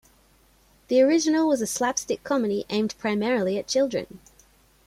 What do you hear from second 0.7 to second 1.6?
The original